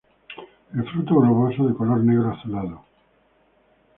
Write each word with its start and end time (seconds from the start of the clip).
El 0.73 0.83
fruto 0.91 1.17
globoso, 1.19 1.67
de 1.67 1.75
color 1.75 1.99
negro 2.03 2.31
azulado. 2.31 2.83